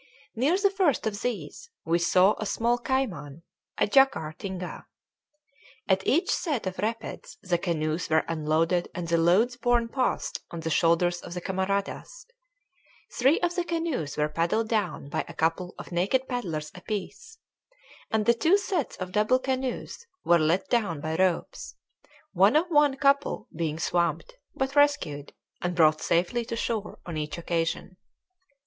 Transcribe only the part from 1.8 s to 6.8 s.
we saw a small cayman, a jacare tinga. At each set of